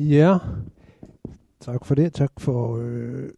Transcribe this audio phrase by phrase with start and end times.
[0.00, 0.38] Ja,
[1.60, 2.12] tak for det.
[2.12, 3.30] Tak for øh,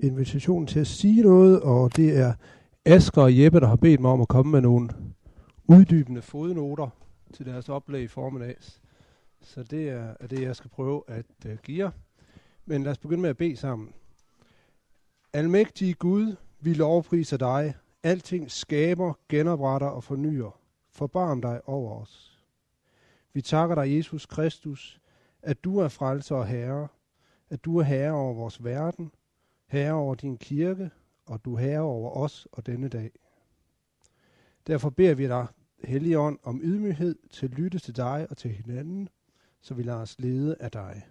[0.00, 2.34] invitationen til at sige noget, og det er
[2.84, 4.88] Asger og Jeppe, der har bedt mig om at komme med nogle
[5.68, 6.88] uddybende fodnoter
[7.34, 8.80] til deres oplæg i formiddags.
[9.42, 11.90] Så det er, er det, jeg skal prøve at øh, give jer.
[12.66, 13.88] Men lad os begynde med at bede sammen.
[15.32, 17.74] Almægtige Gud, vi lovpriser dig.
[18.02, 20.58] Alting skaber, genopretter og fornyer.
[20.92, 22.40] Forbarm dig over os.
[23.32, 25.00] Vi takker dig, Jesus Kristus,
[25.42, 26.88] at du er frelser og herre,
[27.50, 29.12] at du er herre over vores verden,
[29.66, 30.90] herre over din kirke,
[31.26, 33.10] og du er herre over os og denne dag.
[34.66, 35.46] Derfor beder vi dig,
[35.84, 39.08] Helligånd, om ydmyghed til at lytte til dig og til hinanden,
[39.60, 41.06] så vi lader os lede af dig.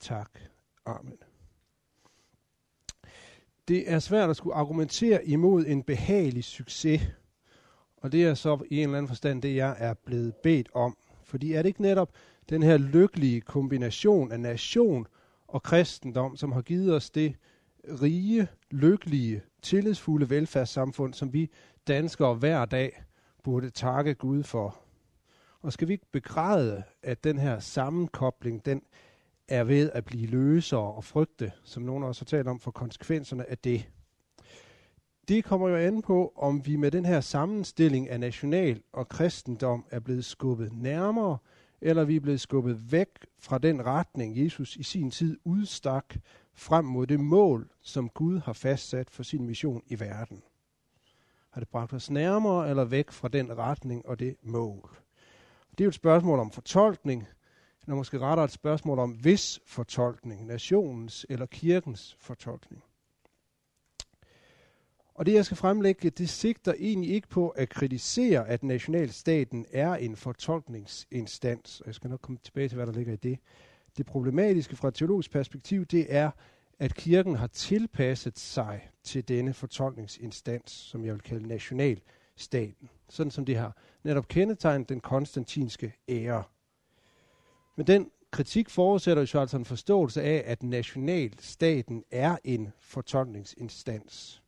[0.00, 0.30] Tak.
[0.86, 1.18] Amen.
[3.68, 7.02] Det er svært at skulle argumentere imod en behagelig succes,
[7.96, 10.96] og det er så i en eller anden forstand det, jeg er blevet bedt om.
[11.22, 12.12] Fordi er det ikke netop
[12.48, 15.06] den her lykkelige kombination af nation
[15.48, 17.34] og kristendom, som har givet os det
[18.02, 21.50] rige, lykkelige, tillidsfulde velfærdssamfund, som vi
[21.86, 23.02] danskere hver dag
[23.42, 24.76] burde takke Gud for.
[25.60, 28.82] Og skal vi ikke begræde, at den her sammenkobling, den
[29.48, 33.50] er ved at blive løsere og frygte, som nogen også har talt om, for konsekvenserne
[33.50, 33.88] af det.
[35.28, 39.84] Det kommer jo an på, om vi med den her sammenstilling af national og kristendom
[39.90, 41.38] er blevet skubbet nærmere,
[41.80, 43.08] eller vi er blevet skubbet væk
[43.38, 46.14] fra den retning, Jesus i sin tid udstak
[46.54, 50.42] frem mod det mål, som Gud har fastsat for sin mission i verden.
[51.50, 54.96] Har det bragt os nærmere eller væk fra den retning og det mål?
[55.70, 57.26] Det er jo et spørgsmål om fortolkning,
[57.82, 62.82] eller måske rettere et spørgsmål om hvis fortolkning, nationens eller kirkens fortolkning.
[65.14, 69.94] Og det, jeg skal fremlægge, det sigter egentlig ikke på at kritisere, at nationalstaten er
[69.94, 71.80] en fortolkningsinstans.
[71.80, 73.38] Og jeg skal nok komme tilbage til, hvad der ligger i det.
[73.96, 76.30] Det problematiske fra et teologisk perspektiv, det er,
[76.78, 82.90] at kirken har tilpasset sig til denne fortolkningsinstans, som jeg vil kalde nationalstaten.
[83.08, 86.42] Sådan som det har netop kendetegnet den konstantinske ære.
[87.76, 94.43] Men den kritik forudsætter jo altså en forståelse af, at nationalstaten er en fortolkningsinstans.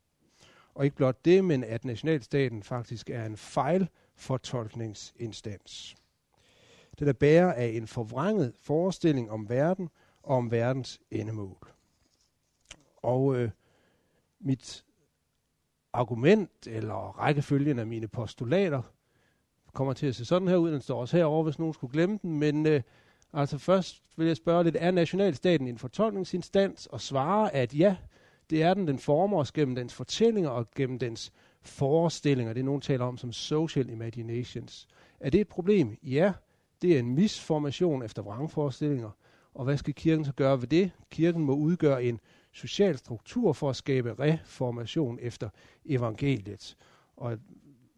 [0.76, 5.96] Og ikke blot det, men at nationalstaten faktisk er en fejlfortolkningsinstans.
[6.98, 9.88] Den er bærer af en forvrænget forestilling om verden
[10.22, 11.68] og om verdens endemål.
[12.96, 13.50] Og øh,
[14.40, 14.84] mit
[15.92, 18.82] argument, eller rækkefølgen af mine postulater,
[19.72, 20.72] kommer til at se sådan her ud.
[20.72, 22.38] Den står også herovre, hvis nogen skulle glemme den.
[22.38, 22.82] Men øh,
[23.32, 26.86] altså først vil jeg spørge lidt, er nationalstaten en fortolkningsinstans?
[26.86, 27.96] Og svare, at ja,
[28.50, 28.88] det er den.
[28.88, 32.52] Den former os gennem dens fortællinger og gennem dens forestillinger.
[32.52, 34.88] Det er nogen taler om som social imaginations.
[35.20, 35.96] Er det et problem?
[36.02, 36.32] Ja,
[36.82, 39.10] det er en misformation efter vrangforestillinger.
[39.54, 40.90] Og hvad skal kirken så gøre ved det?
[41.10, 42.20] Kirken må udgøre en
[42.52, 45.48] social struktur for at skabe reformation efter
[45.84, 46.76] evangeliet.
[47.16, 47.38] Og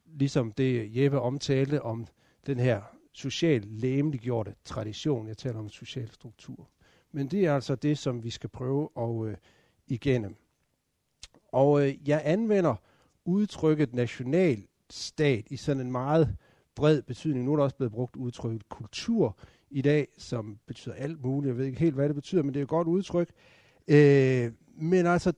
[0.07, 2.07] ligesom det Jeppe omtalte om
[2.47, 2.83] den her
[3.13, 6.69] social læmeliggjorte tradition, jeg taler om social struktur.
[7.13, 9.37] Men det er altså det, som vi skal prøve at øh,
[9.89, 10.37] igennem.
[11.53, 12.75] Og øh, jeg anvender
[13.25, 16.37] udtrykket nationalstat i sådan en meget
[16.75, 17.45] bred betydning.
[17.45, 19.37] Nu er der også blevet brugt udtrykket kultur
[19.71, 21.49] i dag, som betyder alt muligt.
[21.49, 23.31] Jeg ved ikke helt, hvad det betyder, men det er et godt udtryk.
[23.89, 25.33] Øh, men altså,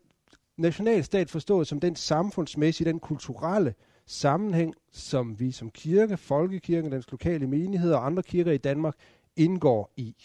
[0.56, 3.74] nationalstat forstået som den samfundsmæssige, den kulturelle
[4.06, 8.94] sammenhæng, som vi som kirke, folkekirken, dens lokale menigheder og andre kirker i Danmark
[9.36, 10.16] indgår i.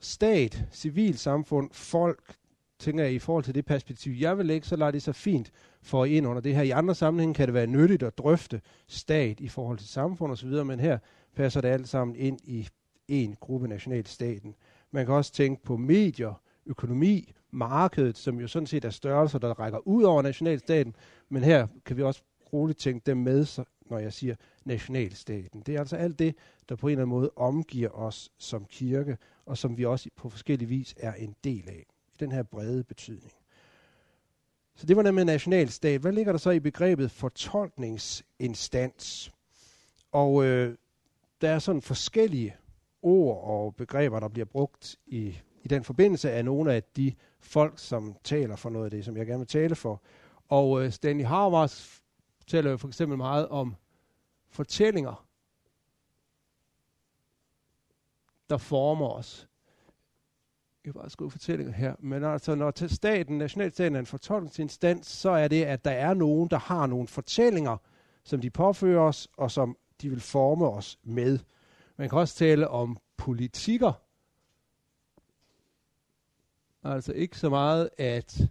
[0.00, 2.36] Stat, civilsamfund, folk,
[2.78, 5.52] tænker jeg i forhold til det perspektiv, jeg vil lægge, så lader det så fint
[5.82, 6.62] for ind under det her.
[6.62, 10.48] I andre sammenhænge kan det være nyttigt at drøfte stat i forhold til samfund osv.,
[10.48, 10.98] men her
[11.36, 12.68] passer det alt sammen ind i
[13.08, 14.54] en gruppe nationalstaten.
[14.90, 19.60] Man kan også tænke på medier, økonomi, markedet, som jo sådan set er størrelser, der
[19.60, 20.94] rækker ud over nationalstaten,
[21.28, 22.22] men her kan vi også
[22.52, 25.60] roligt tænke dem med, når jeg siger nationalstaten.
[25.60, 26.34] Det er altså alt det,
[26.68, 30.28] der på en eller anden måde omgiver os som kirke, og som vi også på
[30.28, 33.32] forskellige vis er en del af, i den her brede betydning.
[34.74, 36.00] Så det var nemlig nationalstat.
[36.00, 39.32] Hvad ligger der så i begrebet fortolkningsinstans?
[40.12, 40.76] Og øh,
[41.40, 42.56] der er sådan forskellige
[43.02, 47.78] ord og begreber, der bliver brugt i i den forbindelse af nogle af de folk,
[47.78, 50.02] som taler for noget af det, som jeg gerne vil tale for.
[50.48, 51.72] Og øh, Stanley Harvard
[52.46, 53.74] taler jo for eksempel meget om
[54.48, 55.26] fortællinger,
[58.50, 59.48] der former os.
[60.86, 61.94] Jeg kan bare skrive fortællinger her.
[61.98, 66.50] Men altså, når staten, nationalstaten er en fortolkningsinstans, så er det, at der er nogen,
[66.50, 67.76] der har nogle fortællinger,
[68.24, 71.38] som de påfører os, og som de vil forme os med.
[71.96, 73.92] Man kan også tale om politikker,
[76.84, 78.48] Altså ikke så meget, at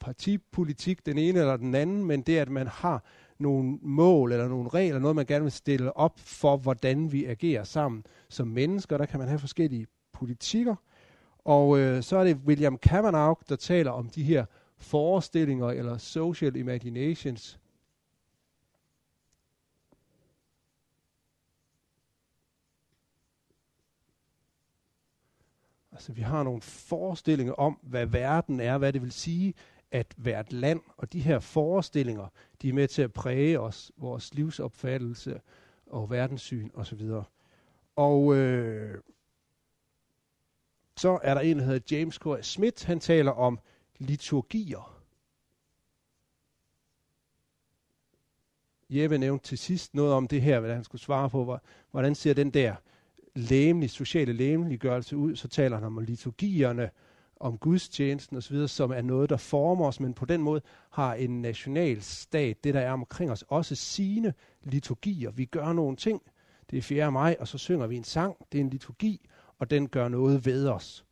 [0.00, 3.04] partipolitik den ene eller den anden, men det, at man har
[3.38, 7.64] nogle mål eller nogle regler, noget man gerne vil stille op for, hvordan vi agerer
[7.64, 8.98] sammen som mennesker.
[8.98, 10.74] Der kan man have forskellige politikker.
[11.46, 14.44] Og øh, så er det William Kavanagh, der taler om de her
[14.78, 17.58] forestillinger eller social imaginations.
[25.92, 29.54] Altså vi har nogle forestillinger om, hvad verden er, hvad det vil sige
[29.90, 32.28] at være et land, og de her forestillinger,
[32.62, 35.40] de er med til at præge os, vores livsopfattelse
[35.86, 37.10] og verdenssyn osv.
[37.96, 39.00] Og øh,
[40.96, 42.24] så er der en, der hedder James K.
[42.42, 43.58] Smith, han taler om
[43.98, 44.96] liturgier.
[48.90, 51.58] Jeppe nævnte til sidst noget om det her, hvad han skulle svare på,
[51.90, 52.74] hvordan ser den der
[53.34, 56.90] læmelig, sociale læmeliggørelse ud, så taler han om liturgierne,
[57.40, 60.60] om gudstjenesten osv., som er noget, der former os, men på den måde
[60.90, 65.30] har en national stat, det der er omkring os, også sine liturgier.
[65.30, 66.22] Vi gør nogle ting.
[66.70, 67.12] Det er 4.
[67.12, 68.36] maj, og så synger vi en sang.
[68.52, 71.06] Det er en liturgi, og den gør noget ved os.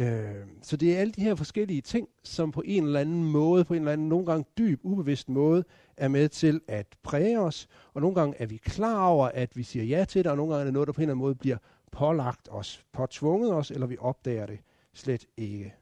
[0.00, 3.64] Øh, så det er alle de her forskellige ting, som på en eller anden måde,
[3.64, 5.64] på en eller anden nogle gange dyb, ubevidst måde,
[5.96, 7.68] er med til at præge os.
[7.94, 10.52] Og nogle gange er vi klar over, at vi siger ja til det, og nogle
[10.52, 11.56] gange er det noget, der på en eller anden måde bliver
[11.92, 14.58] pålagt os, påtvunget os, eller vi opdager det
[14.94, 15.74] slet ikke.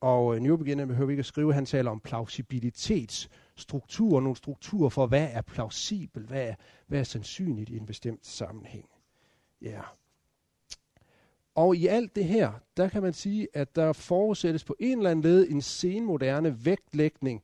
[0.00, 4.88] Og øh, New Beginner behøver vi ikke at skrive, han taler om plausibilitetsstrukturer, nogle strukturer
[4.88, 6.54] for, hvad er plausibel, hvad er,
[6.86, 8.88] hvad er sandsynligt i en bestemt sammenhæng.
[9.62, 9.68] Ja.
[9.68, 9.84] Yeah.
[11.56, 15.10] Og i alt det her, der kan man sige, at der forudsættes på en eller
[15.10, 17.42] anden led en senmoderne vægtlægning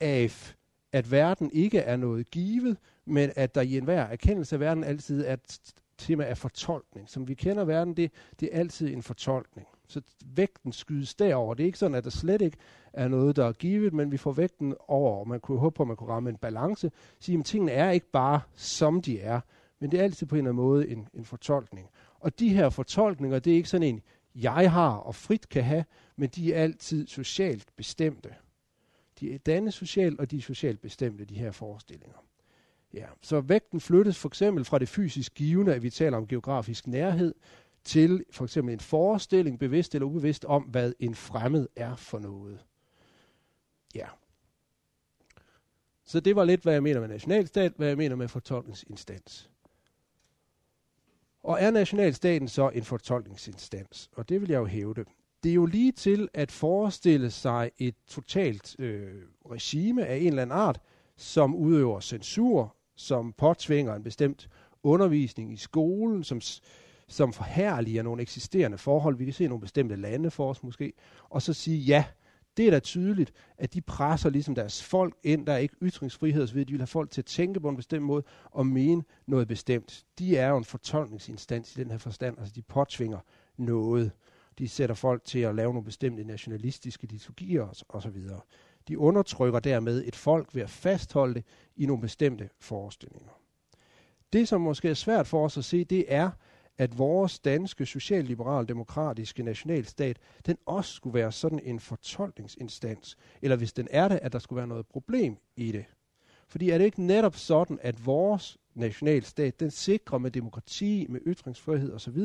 [0.00, 0.54] af,
[0.92, 5.24] at verden ikke er noget givet, men at der i enhver erkendelse af verden altid
[5.26, 7.08] er et tema af fortolkning.
[7.08, 8.10] Som vi kender verden, det,
[8.40, 9.68] det er altid en fortolkning.
[9.88, 10.00] Så
[10.34, 11.54] vægten skydes derover.
[11.54, 12.56] Det er ikke sådan, at der slet ikke
[12.92, 15.82] er noget, der er givet, men vi får vægten over, og man kunne håbe på,
[15.82, 16.90] at man kunne ramme en balance.
[17.20, 19.40] Sige, at tingene er ikke bare, som de er,
[19.80, 21.88] men det er altid på en eller anden måde en, en fortolkning.
[22.20, 24.02] Og de her fortolkninger, det er ikke sådan en,
[24.34, 25.84] jeg har og frit kan have,
[26.16, 28.34] men de er altid socialt bestemte.
[29.20, 32.26] De er dannet socialt, og de er socialt bestemte, de her forestillinger.
[32.94, 36.86] Ja, så vægten flyttes for eksempel fra det fysisk givende, at vi taler om geografisk
[36.86, 37.34] nærhed,
[37.84, 42.64] til for eksempel en forestilling, bevidst eller ubevidst, om hvad en fremmed er for noget.
[43.94, 44.06] Ja.
[46.04, 49.50] Så det var lidt, hvad jeg mener med nationalstat, hvad jeg mener med fortolkningsinstans.
[51.46, 54.10] Og er nationalstaten så en fortolkningsinstans?
[54.16, 55.04] Og det vil jeg jo hævde.
[55.42, 60.42] Det er jo lige til at forestille sig et totalt øh, regime af en eller
[60.42, 60.80] anden art,
[61.16, 64.48] som udøver censur, som påtvinger en bestemt
[64.82, 66.40] undervisning i skolen, som
[67.08, 69.16] som forhærliger nogle eksisterende forhold.
[69.16, 70.92] Vi kan se nogle bestemte lande for os måske.
[71.22, 72.04] Og så sige, ja,
[72.56, 75.46] det er da tydeligt, at de presser ligesom deres folk ind.
[75.46, 76.58] Der er ikke ytringsfrihed osv.
[76.58, 80.04] De vil have folk til at tænke på en bestemt måde og mene noget bestemt.
[80.18, 82.38] De er jo en fortolkningsinstans i den her forstand.
[82.38, 83.18] Altså de påtvinger
[83.56, 84.10] noget.
[84.58, 88.22] De sætter folk til at lave nogle bestemte nationalistiske liturgier osv.
[88.88, 91.44] De undertrykker dermed et folk ved at fastholde det
[91.76, 93.32] i nogle bestemte forestillinger.
[94.32, 96.30] Det, som måske er svært for os at se, det er,
[96.78, 103.88] at vores danske socialliberal-demokratiske nationalstat, den også skulle være sådan en fortolkningsinstans, eller hvis den
[103.90, 105.84] er det, at der skulle være noget problem i det.
[106.48, 111.92] Fordi er det ikke netop sådan, at vores nationalstat, den sikrer med demokrati, med ytringsfrihed
[111.92, 112.18] osv.,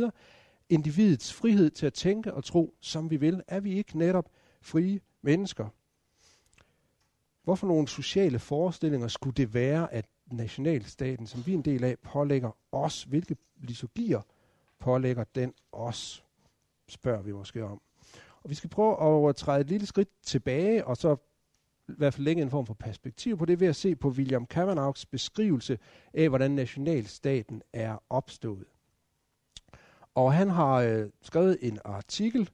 [0.69, 4.29] individets frihed til at tænke og tro, som vi vil, er vi ikke netop
[4.61, 5.67] frie mennesker.
[7.43, 11.99] Hvorfor nogle sociale forestillinger skulle det være, at nationalstaten, som vi er en del af,
[11.99, 14.21] pålægger os, hvilke liturgier
[14.81, 16.25] pålægger den os,
[16.87, 17.81] spørger vi måske om.
[18.43, 21.15] Og vi skal prøve at øh, træde et lille skridt tilbage, og så
[21.89, 24.45] i hvert fald lægge en form for perspektiv på det ved at se på William
[24.45, 25.79] Kavanaughs beskrivelse
[26.13, 28.65] af, hvordan nationalstaten er opstået.
[30.15, 32.49] Og han har øh, skrevet en artikel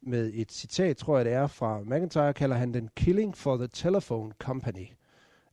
[0.00, 3.68] med et citat, tror jeg det er, fra McIntyre, kalder han den Killing for the
[3.72, 4.86] Telephone Company.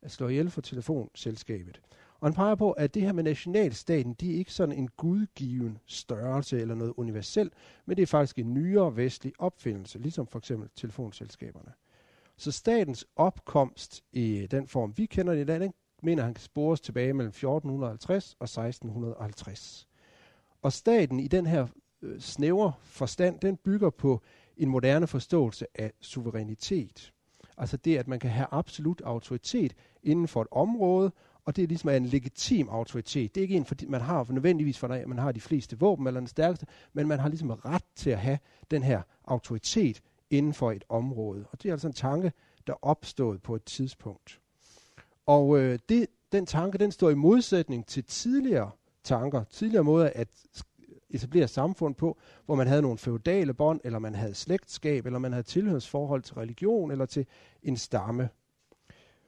[0.01, 1.81] At slå ihjel for telefonselskabet.
[2.25, 5.77] Og han peger på, at det her med nationalstaten, det er ikke sådan en gudgiven
[5.85, 7.53] størrelse eller noget universelt,
[7.85, 11.71] men det er faktisk en nyere vestlig opfindelse, ligesom for eksempel telefonselskaberne.
[12.37, 16.41] Så statens opkomst i den form, vi kender det i dag, den mener han kan
[16.41, 19.87] spores tilbage mellem 1450 og 1650.
[20.61, 21.67] Og staten i den her
[22.01, 24.21] øh, snævre forstand, den bygger på
[24.57, 27.13] en moderne forståelse af suverænitet.
[27.57, 31.11] Altså det, at man kan have absolut autoritet inden for et område,
[31.45, 33.35] og det er ligesom en legitim autoritet.
[33.35, 36.07] Det er ikke en, fordi man har nødvendigvis for at man har de fleste våben
[36.07, 38.39] eller den stærkeste, men man har ligesom ret til at have
[38.71, 41.45] den her autoritet inden for et område.
[41.51, 42.31] Og det er altså en tanke,
[42.67, 44.39] der opstod på et tidspunkt.
[45.25, 48.71] Og øh, det, den tanke, den står i modsætning til tidligere
[49.03, 50.27] tanker, tidligere måder at
[51.09, 55.31] etablere samfund på, hvor man havde nogle feudale bånd, eller man havde slægtskab, eller man
[55.31, 57.25] havde tilhørsforhold til religion, eller til
[57.63, 58.29] en stamme.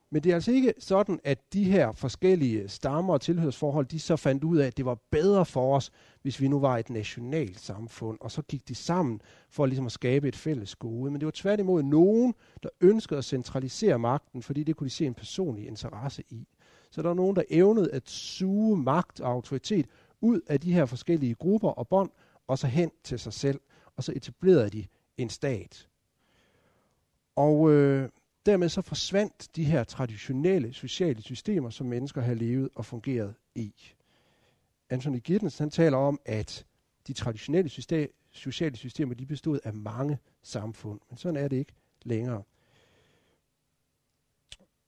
[0.09, 4.15] Men det er altså ikke sådan, at de her forskellige stammer og tilhørsforhold, de så
[4.15, 7.59] fandt ud af, at det var bedre for os, hvis vi nu var et nationalt
[7.59, 11.11] samfund, og så gik de sammen for ligesom at skabe et fælles gode.
[11.11, 12.33] Men det var tværtimod nogen,
[12.63, 16.47] der ønskede at centralisere magten, fordi det kunne de se en personlig interesse i.
[16.91, 19.87] Så der var nogen, der evnede at suge magt og autoritet
[20.21, 22.09] ud af de her forskellige grupper og bånd,
[22.47, 23.59] og så hen til sig selv,
[23.95, 24.85] og så etablerede de
[25.17, 25.87] en stat.
[27.35, 28.09] Og øh,
[28.47, 33.73] dermed så forsvandt de her traditionelle sociale systemer, som mennesker har levet og fungeret i.
[34.89, 36.65] Anthony Giddens han taler om, at
[37.07, 41.73] de traditionelle system, sociale systemer de bestod af mange samfund, men sådan er det ikke
[42.03, 42.43] længere.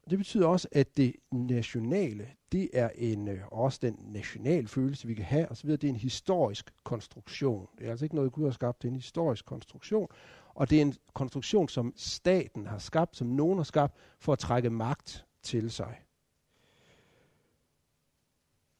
[0.09, 5.13] Det betyder også, at det nationale, det er en, øh, også den national følelse, vi
[5.13, 5.71] kan have osv.
[5.71, 7.67] Det er en historisk konstruktion.
[7.79, 10.07] Det er altså ikke noget, Gud har skabt, det er en historisk konstruktion.
[10.53, 14.39] Og det er en konstruktion, som staten har skabt, som nogen har skabt, for at
[14.39, 16.01] trække magt til sig.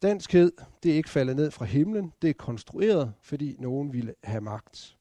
[0.02, 0.52] Danskhed,
[0.84, 4.98] det er ikke faldet ned fra himlen, det er konstrueret, fordi nogen ville have magt.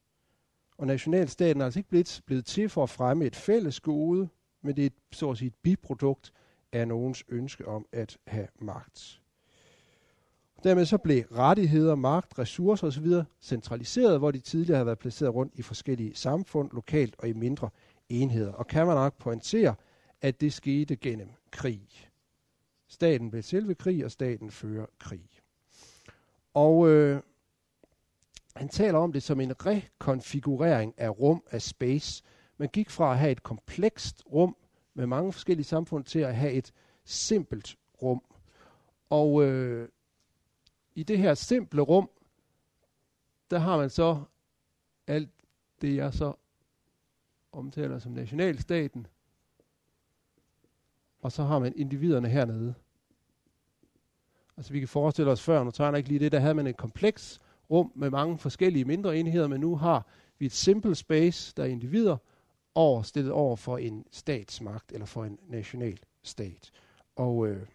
[0.79, 4.29] Og nationalstaten er altså ikke blevet, blevet til for at fremme et fælles gode,
[4.63, 6.33] men det er et, så at sige et biprodukt
[6.73, 9.21] af nogens ønske om at have magt.
[10.65, 13.07] Dermed så blev rettigheder, magt, ressourcer osv.
[13.41, 17.71] centraliseret, hvor de tidligere havde været placeret rundt i forskellige samfund, lokalt og i mindre
[18.09, 18.53] enheder.
[18.53, 19.75] Og kan man nok pointere,
[20.21, 21.89] at det skete gennem krig.
[22.89, 25.29] Staten blev selve krig, og staten fører krig.
[26.55, 27.21] Og øh,
[28.57, 32.23] han taler om det som en rekonfigurering af rum, af space,
[32.57, 34.57] man gik fra at have et komplekst rum
[34.95, 36.73] med mange forskellige samfund til at have et
[37.05, 38.23] simpelt rum.
[39.11, 39.89] Og øh,
[40.99, 42.11] i det her simple rum,
[43.51, 44.23] der har man så
[45.07, 45.31] alt
[45.81, 46.33] det, jeg så
[47.53, 49.07] omtaler som nationalstaten.
[51.21, 52.75] Og så har man individerne hernede.
[54.57, 56.67] Altså vi kan forestille os før, nu tager jeg ikke lige det, der havde man
[56.67, 57.41] et kompleks
[57.71, 60.07] rum med mange forskellige mindre enheder, men nu har
[60.39, 62.17] vi et simple space, der er individer,
[62.75, 66.71] over, stillet over for en statsmagt eller for en national stat.
[67.17, 67.67] Og øh,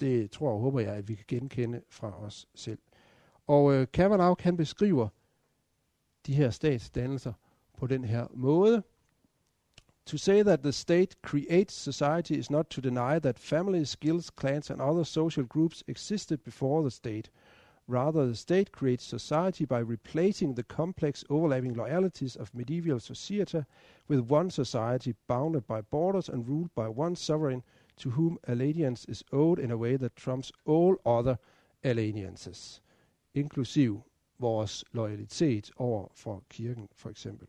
[0.00, 2.78] det tror og håber jeg, at vi kan genkende fra os selv.
[3.46, 5.08] Og øh, Kavanaugh kan beskriver
[6.26, 7.32] de her statsdannelser
[7.78, 8.82] på den her måde.
[10.06, 14.70] To say that the state creates society is not to deny that families, skills, clans
[14.70, 17.30] and other social groups existed before the state–
[17.88, 23.64] Rather, the state creates society by replacing the complex overlapping loyalties of medieval society
[24.08, 27.62] with one society bounded by borders and ruled by one sovereign
[27.96, 31.36] to whom allegiance is owed in a way that trumps all other
[31.82, 32.82] allegiances,
[33.34, 34.02] inklusiv
[34.38, 37.48] vores loyalitet over for kirken for eksempel.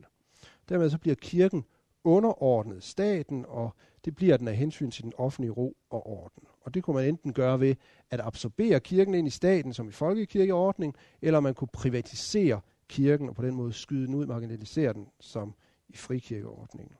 [0.68, 1.64] Dermed så bliver kirken
[2.04, 3.70] underordnet staten, og
[4.04, 6.42] det bliver den af hensyn til den offentlige ro og orden.
[6.60, 7.76] Og det kunne man enten gøre ved
[8.10, 13.34] at absorbere kirken ind i staten som i folkekirkeordning, eller man kunne privatisere kirken og
[13.34, 15.54] på den måde skyde den ud, marginalisere den som
[15.88, 16.96] i frikirkeordningen.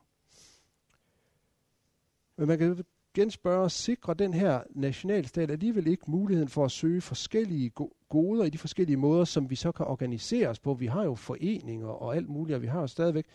[2.37, 2.83] Men man kan
[3.15, 7.71] igen spørge, sikrer den her nationalstat alligevel ikke muligheden for at søge forskellige
[8.09, 10.73] goder i de forskellige måder, som vi så kan organisere os på?
[10.73, 13.25] Vi har jo foreninger og alt muligt, og vi har jo stadigvæk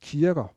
[0.00, 0.54] kirker.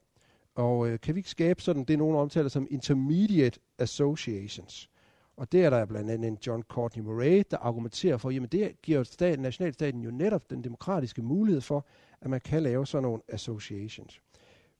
[0.56, 4.90] Og øh, kan vi ikke skabe sådan, det nogen omtaler som intermediate associations?
[5.38, 8.82] Og det er der blandt andet en John Courtney Murray, der argumenterer for, jamen det
[8.82, 11.86] giver staten, nationalstaten jo netop den demokratiske mulighed for,
[12.22, 14.22] at man kan lave sådan nogle associations.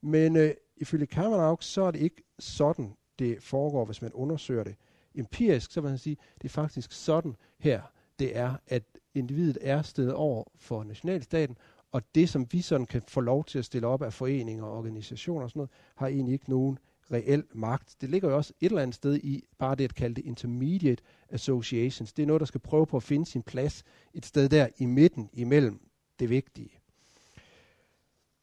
[0.02, 4.76] Men øh, ifølge Kavanaugh, så er det ikke sådan, det foregår, hvis man undersøger det
[5.16, 7.82] empirisk, så vil man sige, det er faktisk sådan her,
[8.20, 11.58] det er, at individet er stedet over for nationalstaten,
[11.92, 14.78] og det, som vi sådan kan få lov til at stille op af foreninger og
[14.78, 16.78] organisationer og sådan noget, har egentlig ikke nogen
[17.12, 17.96] reel magt.
[18.02, 21.04] Det ligger jo også et eller andet sted i bare det at kalde det intermediate
[21.30, 22.14] associations.
[22.14, 24.86] Det er noget, der skal prøve på at finde sin plads et sted der i
[24.86, 25.80] midten imellem
[26.20, 26.83] det vigtige.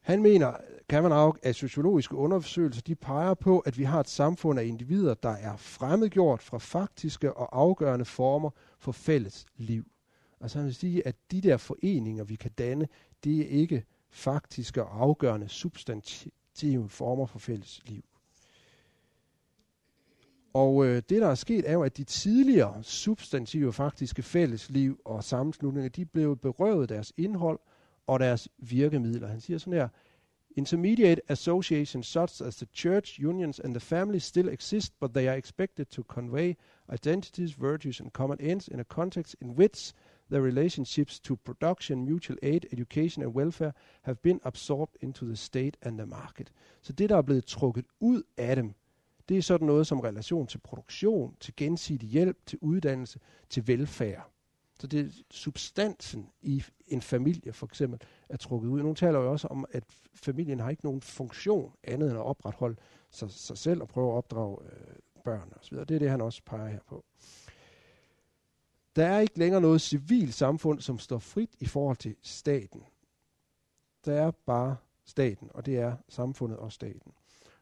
[0.01, 0.53] Han mener,
[0.89, 4.65] kan man også, at sociologiske undersøgelser de peger på, at vi har et samfund af
[4.65, 9.85] individer, der er fremmedgjort fra faktiske og afgørende former for fælles liv.
[10.41, 12.87] Altså han vil sige, at de der foreninger, vi kan danne,
[13.23, 18.03] det er ikke faktiske og afgørende substantive former for fælles liv.
[20.53, 25.23] Og øh, det, der er sket, er jo, at de tidligere substantive faktiske fællesliv og
[25.23, 27.59] sammenslutninger, de blev berøvet deres indhold
[28.07, 29.27] og deres virkemidler.
[29.27, 29.87] Han siger sådan her,
[30.55, 35.37] Intermediate associations such as the church, unions, and the family still exist, but they are
[35.37, 36.55] expected to convey
[36.93, 39.93] identities, virtues, and common ends in a context in which
[40.29, 45.77] the relationships to production, mutual aid, education and welfare have been absorbed into the state
[45.81, 46.51] and the market.
[46.81, 48.73] Så det, der er blevet trukket ud af dem,
[49.29, 54.31] det er sådan noget som relation til produktion, til gensidig hjælp, til uddannelse, til velfærd.
[54.81, 58.79] Så det er substansen i en familie for eksempel er trukket ud.
[58.79, 59.83] Nogle taler jo også om, at
[60.13, 62.75] familien har ikke nogen funktion andet end at opretholde
[63.11, 65.77] sig, sig selv og prøve at opdrage øh, børn osv.
[65.77, 67.05] Det er det, han også peger her på.
[68.95, 72.83] Der er ikke længere noget civilt samfund, som står frit i forhold til staten.
[74.05, 77.13] Der er bare staten, og det er samfundet og staten.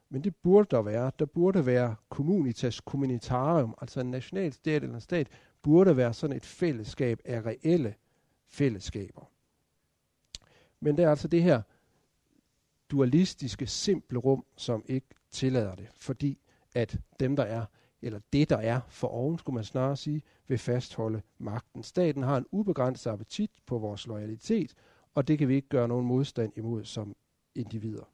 [0.10, 1.12] Men det burde der være.
[1.20, 5.28] Der burde være communitas communitarium, altså en nationalstat eller en stat,
[5.62, 7.96] burde være sådan et fællesskab af reelle
[8.48, 9.32] fællesskaber.
[10.80, 11.62] Men det er altså det her
[12.92, 16.40] dualistiske, simple rum, som ikke tillader det, fordi
[16.76, 17.66] at dem, der er,
[18.02, 21.84] eller det, der er for oven, skulle man snarere sige, vil fastholde magten.
[21.84, 24.76] Staten har en ubegrænset appetit på vores loyalitet,
[25.16, 27.16] og det kan vi ikke gøre nogen modstand imod som
[27.56, 28.10] individer.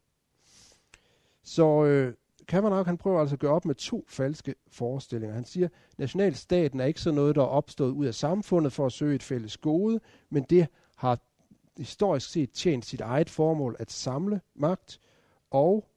[1.42, 2.14] Så øh,
[2.48, 5.34] Kavanagh han prøver altså at gøre op med to falske forestillinger.
[5.34, 8.86] Han siger, at nationalstaten er ikke sådan noget, der er opstået ud af samfundet for
[8.86, 10.00] at søge et fælles gode,
[10.30, 11.18] men det har
[11.76, 14.98] historisk set tjent sit eget formål at samle magt,
[15.50, 15.88] og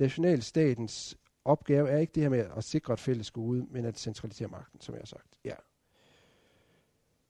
[0.00, 4.48] nationalstatens opgave er ikke det her med at sikre et fælles gode, men at centralisere
[4.48, 5.28] magten, som jeg har sagt.
[5.44, 5.54] Ja.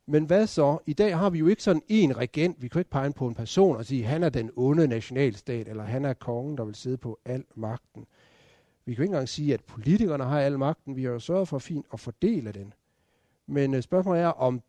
[0.06, 0.78] Men hvad så?
[0.86, 2.62] I dag har vi jo ikke sådan en regent.
[2.62, 5.68] Vi kan ikke pege på en person og sige, at han er den onde nationalstat,
[5.68, 8.06] eller han er kongen, der vil sidde på al magten.
[8.86, 10.96] Vi kan jo ikke engang sige, at politikerne har al magten.
[10.96, 12.72] Vi har jo sørget for fint at fordele den.
[13.46, 14.62] Men øh, spørgsmålet er, om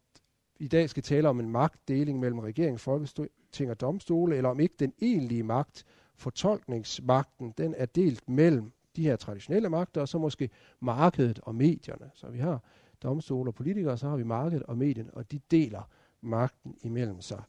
[0.59, 4.75] i dag skal tale om en magtdeling mellem regering, folketing og domstole, eller om ikke
[4.79, 10.49] den egentlige magt, fortolkningsmagten, den er delt mellem de her traditionelle magter, og så måske
[10.79, 12.11] markedet og medierne.
[12.13, 12.63] Så vi har
[13.03, 15.89] domstole og politikere, så har vi markedet og medierne, og de deler
[16.21, 17.41] magten imellem sig.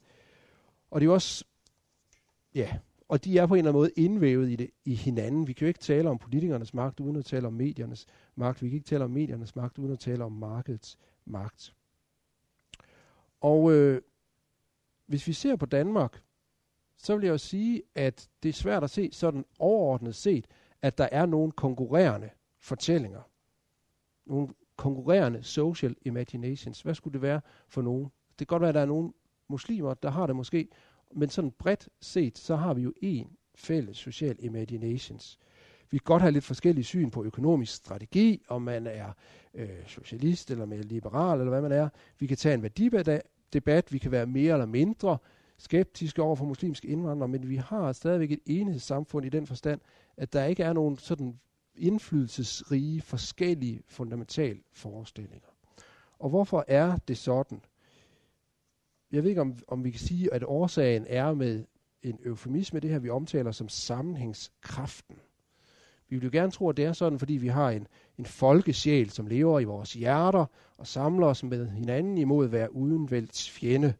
[0.90, 1.44] Og det er også,
[2.54, 2.78] ja,
[3.08, 5.46] og de er på en eller anden måde indvævet i, det, i hinanden.
[5.46, 8.62] Vi kan jo ikke tale om politikernes magt uden at tale om mediernes magt.
[8.62, 11.74] Vi kan ikke tale om mediernes magt uden at tale om markedets magt.
[13.40, 14.02] Og øh,
[15.06, 16.22] hvis vi ser på Danmark,
[16.96, 20.46] så vil jeg jo sige, at det er svært at se sådan overordnet set,
[20.82, 23.20] at der er nogle konkurrerende fortællinger.
[24.26, 26.82] Nogle konkurrerende social imaginations.
[26.82, 28.04] Hvad skulle det være for nogen?
[28.38, 29.12] Det kan godt være, at der er nogle
[29.48, 30.68] muslimer, der har det måske,
[31.14, 35.38] men sådan bredt set, så har vi jo en fælles social imaginations.
[35.90, 39.12] Vi kan godt have lidt forskellige syn på økonomisk strategi, om man er
[39.54, 41.88] øh, socialist eller mere liberal, eller hvad man er.
[42.18, 45.18] Vi kan tage en værdidebat, vi kan være mere eller mindre
[45.58, 49.80] skeptiske over for muslimske indvandrere, men vi har stadigvæk et enhedssamfund i den forstand,
[50.16, 51.38] at der ikke er nogen sådan
[51.74, 55.48] indflydelsesrige, forskellige fundamentale forestillinger.
[56.18, 57.60] Og hvorfor er det sådan?
[59.12, 61.64] Jeg ved ikke, om, om vi kan sige, at årsagen er med
[62.02, 65.16] en eufemisme, det her vi omtaler som sammenhængskraften.
[66.08, 67.86] Vi vil jo gerne tro, at det er sådan, fordi vi har en,
[68.18, 70.46] en folkesjæl, som lever i vores hjerter
[70.78, 73.94] og samler os med hinanden imod at være fjende.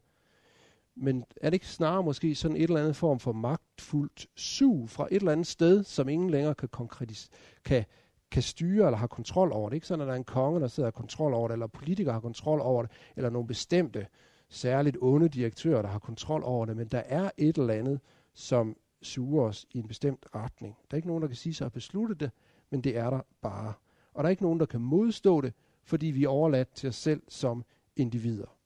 [0.94, 5.08] Men er det ikke snarere måske sådan et eller andet form for magtfuldt sug fra
[5.10, 7.28] et eller andet sted, som ingen længere kan, konkretis-
[7.64, 7.84] kan,
[8.30, 9.76] kan styre eller har kontrol over det?
[9.76, 11.66] Ikke sådan, at der er en konge, der sidder og har kontrol over det, eller
[11.66, 14.06] politikere har kontrol over det, eller nogle bestemte,
[14.48, 18.00] særligt onde direktører, der har kontrol over det, men der er et eller andet,
[18.34, 20.76] som suger os i en bestemt retning.
[20.90, 22.30] Der er ikke nogen, der kan sige sig at beslutte det,
[22.70, 23.72] men det er der bare.
[24.14, 25.52] Og der er ikke nogen, der kan modstå det,
[25.84, 27.64] fordi vi er overladt til os selv som
[27.96, 28.58] individer.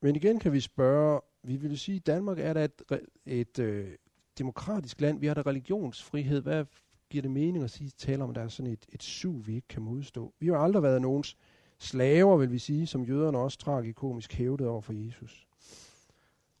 [0.00, 2.82] Men igen kan vi spørge, vi vil sige, at Danmark er da et,
[3.26, 3.96] et øh,
[4.38, 5.20] demokratisk land.
[5.20, 6.42] Vi har da religionsfrihed.
[6.42, 6.64] Hvad
[7.10, 9.54] giver det mening at sige, tale om, at der er sådan et, et sug, vi
[9.54, 10.34] ikke kan modstå?
[10.38, 11.36] Vi har aldrig været nogens
[11.78, 15.46] slaver, vil vi sige, som jøderne også tragikomisk hævdede over for Jesus.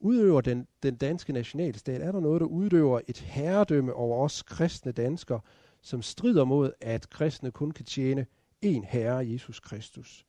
[0.00, 4.92] Udøver den, den danske nationalstat, er der noget, der udøver et herredømme over os kristne
[4.92, 5.40] danskere,
[5.80, 8.26] som strider mod, at kristne kun kan tjene
[8.64, 10.26] én herre, Jesus Kristus?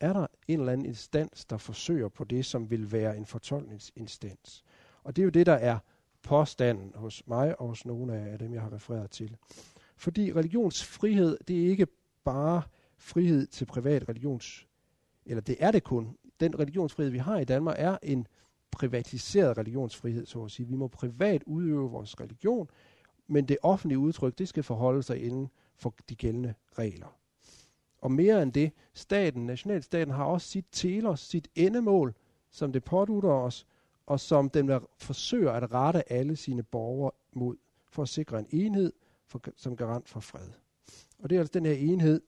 [0.00, 4.64] er der en eller anden instans, der forsøger på det, som vil være en fortolkningsinstans.
[5.04, 5.78] Og det er jo det, der er
[6.26, 9.36] påstanden hos mig og hos nogle af dem, jeg har refereret til.
[9.96, 11.86] Fordi religionsfrihed, det er ikke
[12.24, 12.62] bare
[12.98, 14.66] frihed til privat religions,
[15.26, 16.16] eller det er det kun.
[16.40, 18.26] Den religionsfrihed, vi har i Danmark, er en
[18.70, 20.68] privatiseret religionsfrihed, så at sige.
[20.68, 22.70] Vi må privat udøve vores religion,
[23.26, 27.18] men det offentlige udtryk, det skal forholde sig inden for de gældende regler.
[27.98, 32.14] Og mere end det, staten, nationalstaten har også sit telos, sit endemål,
[32.50, 33.66] som det pådutter os,
[34.06, 37.56] og som den vil forsøger at rette alle sine borgere mod,
[37.90, 38.92] for at sikre en enhed
[39.26, 40.48] for, som garant for fred.
[41.18, 42.20] Og det er altså den her enhed,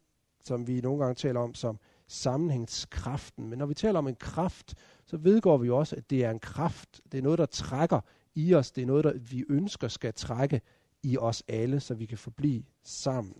[0.44, 3.48] som vi nogle gange taler om som sammenhængskraften.
[3.48, 4.74] Men når vi taler om en kraft,
[5.06, 7.00] så vedgår vi jo også, at det er en kraft.
[7.12, 8.00] Det er noget, der trækker
[8.34, 8.70] i os.
[8.70, 10.60] Det er noget, der vi ønsker skal trække
[11.02, 13.34] i os alle, så vi kan forblive sammen.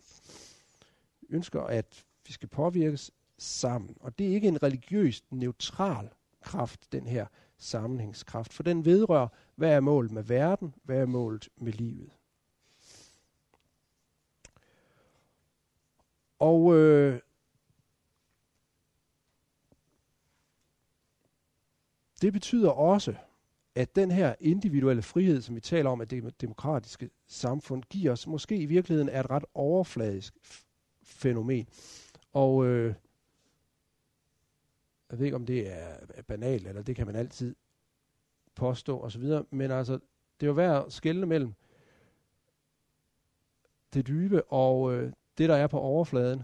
[1.20, 3.96] Vi ønsker, at vi skal påvirkes sammen.
[4.00, 6.08] Og det er ikke en religiøst neutral
[6.42, 7.26] kraft, den her
[7.58, 12.10] sammenhængskraft, for den vedrører, hvad er målet med verden, hvad er målet med livet.
[16.38, 17.20] Og øh,
[22.22, 23.14] det betyder også,
[23.74, 28.26] at den her individuelle frihed, som vi taler om, at det demokratiske samfund giver os,
[28.26, 30.34] måske i virkeligheden er et ret overfladisk
[31.02, 31.68] fænomen.
[32.32, 32.94] Og øh,
[35.10, 37.54] jeg ved ikke, om det er banalt, eller det kan man altid
[38.54, 39.92] påstå osv., men altså,
[40.40, 41.54] det er jo værd at skælne mellem
[43.94, 46.42] det dybe og øh, det, der er på overfladen.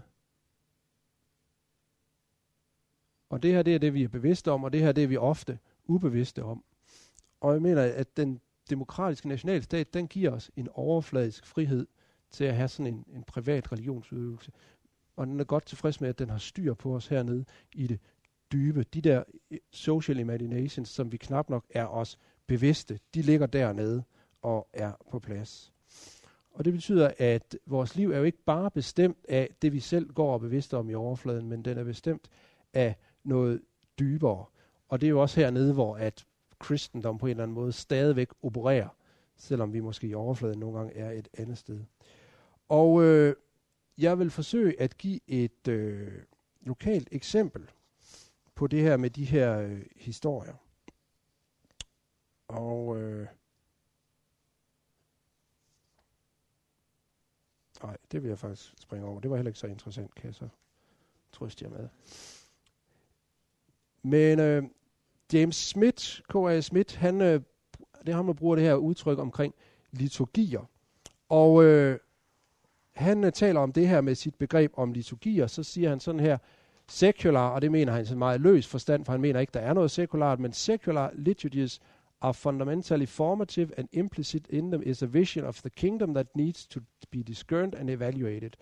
[3.29, 5.07] Og det her, det er det, vi er bevidste om, og det her, det er
[5.07, 6.63] vi ofte ubevidste om.
[7.41, 11.87] Og jeg mener, at den demokratiske nationalstat, den giver os en overfladisk frihed
[12.31, 14.51] til at have sådan en, en privat religionsudøvelse.
[15.15, 17.99] Og den er godt tilfreds med, at den har styr på os hernede i det
[18.55, 18.83] dybe.
[18.83, 24.03] De der eh, social imaginations, som vi knap nok er os bevidste, de ligger dernede
[24.41, 25.73] og er på plads.
[26.51, 30.13] Og det betyder, at vores liv er jo ikke bare bestemt af det, vi selv
[30.13, 32.29] går og bevidste om i overfladen, men den er bestemt
[32.73, 33.61] af noget
[33.99, 34.45] dybere.
[34.89, 36.25] Og det er jo også hernede, hvor at
[36.59, 38.89] kristendom på en eller anden måde stadigvæk opererer,
[39.37, 41.79] selvom vi måske i overfladen nogle gange er et andet sted.
[42.69, 43.35] Og øh,
[43.97, 46.11] jeg vil forsøge at give et øh,
[46.61, 47.69] lokalt eksempel
[48.55, 50.55] på det her med de her øh, historier.
[52.47, 53.27] Og øh,
[57.83, 59.19] nej, det vil jeg faktisk springe over.
[59.19, 60.47] Det var heller ikke så interessant, kan jeg så
[61.31, 61.89] trøste jer med.
[64.01, 64.63] Men øh,
[65.33, 66.61] James Smith, K.A.
[66.61, 67.41] Smith, han, øh,
[67.99, 69.53] det er ham, der bruger det her udtryk omkring
[69.91, 70.69] liturgier.
[71.29, 71.99] Og øh,
[72.91, 76.19] han øh, taler om det her med sit begreb om liturgier, så siger han sådan
[76.19, 76.37] her,
[76.87, 79.73] secular, og det mener han så meget løs forstand, for han mener ikke, der er
[79.73, 81.81] noget sekulært, men secular liturgies
[82.21, 86.67] are fundamentally formative and implicit in them is a vision of the kingdom that needs
[86.67, 86.79] to
[87.11, 88.55] be discerned and evaluated.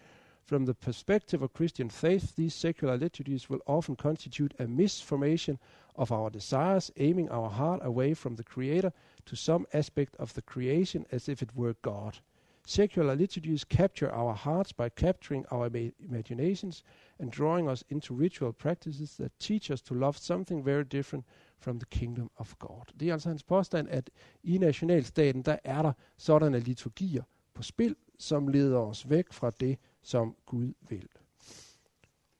[0.46, 5.58] From the perspective of Christian faith, these secular liturgies will often constitute a misformation
[5.96, 8.92] of our desires, aiming our heart away from the Creator
[9.26, 12.20] to some aspect of the creation as if it were God.
[12.66, 16.84] Secular liturgies capture our hearts by capturing our ima- imaginations
[17.20, 21.26] and drawing us into ritual practices that teach us to love something very different
[21.60, 22.86] from the kingdom of God.
[23.00, 24.10] Det er altså hans påstand, at
[24.44, 27.24] i nationalstaten, der er der sådanne liturgier
[27.54, 31.08] på spil, som leder os væk fra det, som Gud vil.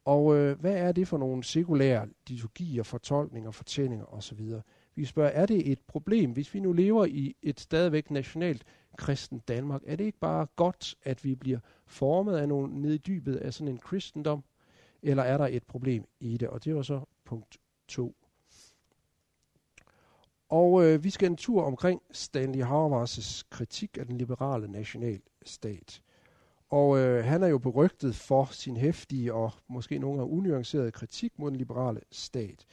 [0.06, 4.40] Og øh, hvad er det for nogle sekulære liturgier, fortolkninger, fortællinger osv.?
[4.96, 8.64] Vi spørger, er det et problem, hvis vi nu lever i et stadigvæk nationalt
[8.98, 9.82] kristen Danmark?
[9.86, 13.54] Er det ikke bare godt, at vi bliver formet af nogle ned i dybet af
[13.54, 14.44] sådan en kristendom?
[15.02, 16.48] Eller er der et problem i det?
[16.48, 18.16] Og det var så punkt 2.
[20.50, 26.02] Og øh, vi skal en tur omkring Stanley Hauerwas' kritik af den liberale nationalstat.
[26.70, 31.40] Og øh, han er jo berygtet for sin hæftige og måske nogle gange unuancerede kritik
[31.40, 32.66] mod den liberale stat.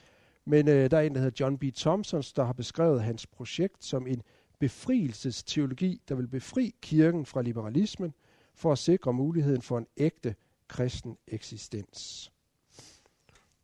[0.44, 1.64] Men øh, der er en, der hedder John B.
[1.76, 4.22] Thompson, der har beskrevet hans projekt som en
[4.58, 8.14] befrielsesteologi, der vil befri kirken fra liberalismen
[8.54, 10.34] for at sikre muligheden for en ægte
[10.68, 12.32] kristen eksistens.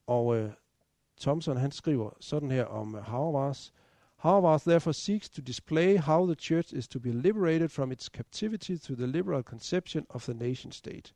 [0.06, 0.50] Og øh,
[1.20, 3.72] Thompson han skriver sådan her om øh, uh, Hauerwas.
[4.16, 8.76] Hauerwas therefore seeks to display how the church is to be liberated from its captivity
[8.76, 11.14] to the liberal conception of the nation state.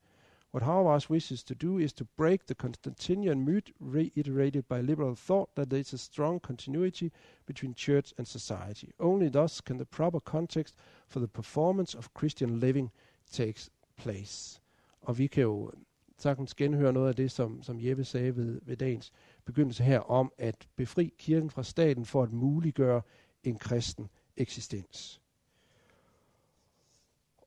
[0.52, 5.54] What Habermas wishes to do is to break the Constantinian myth reiterated by liberal thought
[5.54, 7.12] that there is a strong continuity
[7.46, 8.92] between church and society.
[8.98, 10.74] Only thus can the proper context
[11.06, 12.90] for the performance of Christian living
[13.30, 14.60] takes place.
[15.02, 15.72] Og vi kan jo
[16.18, 19.12] sagtens genhøre noget af det, som, som Jeppe sagde ved, ved dagens
[19.44, 23.02] begyndelse her, om at befri kirken fra staten for at muliggøre
[23.44, 25.20] en kristen eksistens.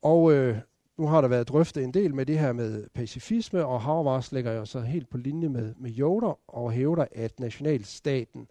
[0.02, 0.58] Og øh,
[0.98, 4.52] nu har der været drøftet en del med det her med pacifisme, og Habermas lægger
[4.52, 8.48] jo så helt på linje med, med Joder og hævder, at nationalstaten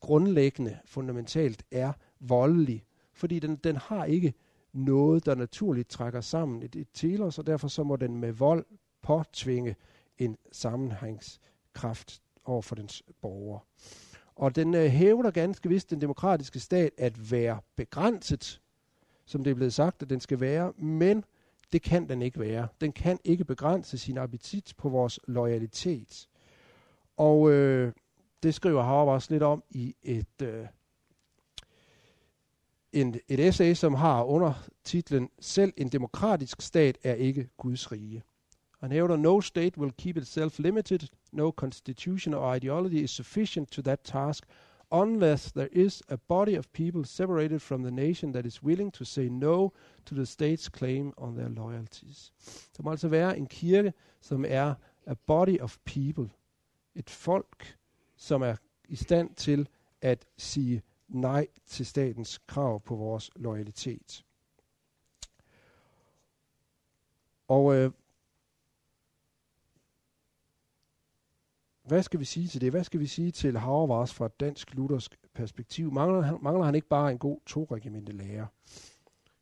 [0.00, 4.34] grundlæggende, fundamentalt er voldelig, fordi den, den har ikke
[4.72, 8.64] noget, der naturligt trækker sammen et, et telos, og derfor så må den med vold
[9.02, 9.76] påtvinge
[10.18, 13.60] en sammenhængskraft over for dens borgere.
[14.36, 18.60] Og den øh, hævder ganske vist den demokratiske stat at være begrænset,
[19.24, 21.24] som det er blevet sagt, at den skal være, men
[21.72, 22.68] det kan den ikke være.
[22.80, 26.28] Den kan ikke begrænse sin appetit på vores loyalitet.
[27.16, 27.92] Og øh,
[28.42, 30.66] det skriver Habermas lidt om i et, øh,
[32.92, 34.52] en, et essay, som har under
[34.84, 38.22] titlen Selv en demokratisk stat er ikke Guds rige.
[38.80, 41.00] Han hævder, no state will keep itself limited,
[41.32, 44.44] no constitution or ideology is sufficient to that task,
[44.90, 49.04] unless there is a body of people separated from the nation that is willing to
[49.04, 49.72] say no
[50.04, 52.32] to the state's claim on their loyalties.
[52.76, 54.74] Der må altså være en kirke, som er
[55.06, 56.30] a body of people.
[56.94, 57.76] Et folk,
[58.16, 58.56] som er
[58.88, 59.68] i stand til
[60.02, 64.24] at sige nej til statens krav på vores loyalitet.
[67.48, 67.90] Og øh,
[71.88, 72.70] hvad skal vi sige til det?
[72.70, 75.92] Hvad skal vi sige til Havervars fra et dansk luthersk perspektiv?
[75.92, 78.46] Mangler han, mangler han ikke bare en god to lærer?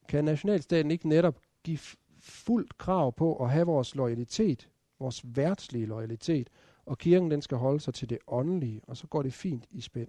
[0.08, 1.78] Kan nationalstaten ikke netop give
[2.20, 6.50] fuldt krav på at have vores loyalitet, vores værtslige loyalitet,
[6.86, 9.80] og kirken den skal holde sig til det åndelige, og så går det fint i
[9.80, 10.08] spænd.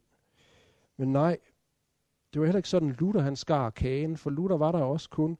[0.97, 1.37] Men nej,
[2.33, 5.37] det var heller ikke sådan, Luther han skar kagen, for Luther var der også kun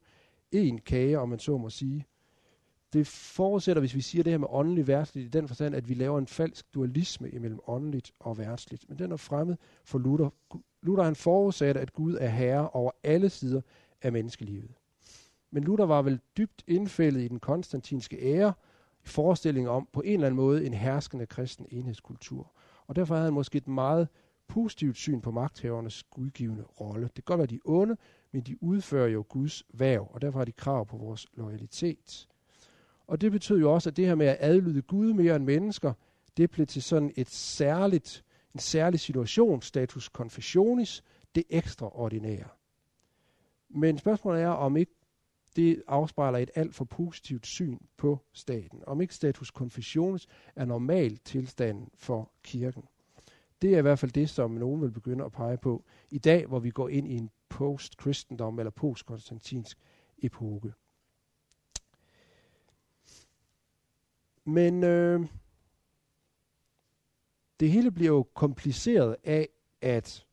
[0.55, 2.05] én kage, om man så må sige.
[2.97, 5.93] Det forudsætter, hvis vi siger det her med åndeligt værtsligt, i den forstand, at vi
[5.93, 8.89] laver en falsk dualisme imellem åndeligt og værtsligt.
[8.89, 10.29] Men den er fremmed for Luther.
[10.83, 13.62] Luther han forudsatte, at Gud er herre over alle sider
[14.01, 14.71] af menneskelivet.
[15.51, 18.53] Men Luther var vel dybt indfældet i den konstantinske ære,
[19.03, 22.51] i forestillingen om på en eller anden måde en herskende kristen enhedskultur.
[22.88, 24.07] Og derfor havde han måske et meget
[24.47, 27.03] positivt syn på magthavernes gudgivende rolle.
[27.03, 27.97] Det kan godt være, de er onde,
[28.31, 32.27] men de udfører jo Guds værv, og derfor har de krav på vores loyalitet.
[33.07, 35.93] Og det betyder jo også, at det her med at adlyde Gud mere end mennesker,
[36.37, 41.03] det blev til sådan et særligt, en særlig situation, status confessionis,
[41.35, 42.47] det ekstraordinære.
[43.69, 44.91] Men spørgsmålet er, om ikke
[45.55, 48.83] det afspejler et alt for positivt syn på staten.
[48.87, 52.83] Om ikke status confessionis er normal tilstand for kirken.
[53.61, 56.45] Det er i hvert fald det, som nogen vil begynde at pege på i dag,
[56.45, 59.77] hvor vi går ind i en post-kristendom eller post-konstantinsk
[60.17, 60.73] epoke.
[64.47, 65.27] Men øh,
[67.60, 69.49] det hele bliver jo kompliceret af,
[69.81, 70.25] at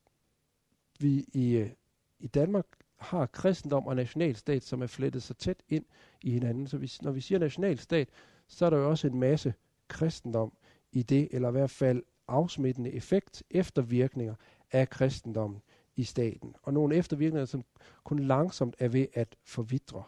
[1.00, 1.70] vi i, øh,
[2.18, 5.84] i Danmark har kristendom og nationalstat, som er flettet så tæt ind
[6.22, 6.66] i hinanden.
[6.66, 8.08] Så vi, når vi siger nationalstat,
[8.48, 9.54] så er der jo også en masse
[9.88, 10.52] kristendom
[10.92, 14.34] i det, eller i hvert fald afsmittende effekt, eftervirkninger
[14.72, 15.62] af kristendommen
[15.96, 16.54] i staten.
[16.62, 17.64] Og nogle eftervirkninger, som
[18.04, 20.02] kun langsomt er ved at forvidre.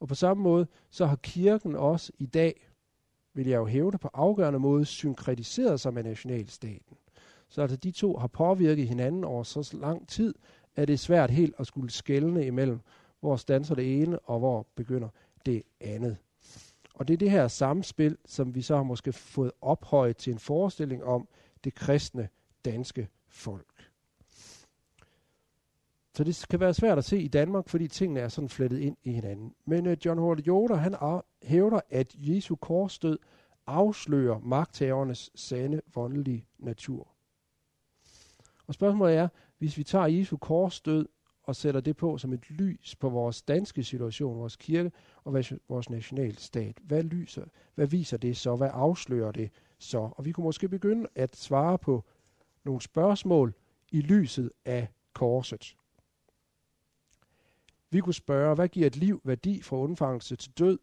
[0.00, 2.68] Og på samme måde, så har kirken også i dag,
[3.34, 6.96] vil jeg jo hævde på afgørende måde, synkretiseret sig med nationalstaten.
[7.48, 10.34] Så altså de to har påvirket hinanden over så lang tid,
[10.76, 12.80] at det er svært helt at skulle skælne imellem,
[13.20, 15.08] hvor stanser det ene, og hvor begynder
[15.46, 16.16] det andet.
[16.94, 20.38] Og det er det her samspil, som vi så har måske fået ophøjet til en
[20.38, 21.28] forestilling om
[21.64, 22.28] det kristne
[22.64, 23.73] danske folk.
[26.16, 28.96] Så det kan være svært at se i Danmark, fordi tingene er sådan flettet ind
[29.02, 29.54] i hinanden.
[29.66, 30.94] Men uh, John Howard Yoder, han
[31.42, 33.18] hævder, at Jesu korsdød
[33.66, 37.08] afslører magthavernes sande, voldelige natur.
[38.66, 41.08] Og spørgsmålet er, hvis vi tager Jesu korsdød
[41.42, 44.92] og sætter det på som et lys på vores danske situation, vores kirke
[45.24, 45.32] og
[45.68, 48.56] vores nationalstat, hvad, lyser, hvad viser det så?
[48.56, 50.10] Hvad afslører det så?
[50.16, 52.04] Og vi kunne måske begynde at svare på
[52.64, 53.54] nogle spørgsmål
[53.92, 55.76] i lyset af korset.
[57.94, 60.78] Vi kunne spørge, hvad giver et liv værdi fra undfangelse til død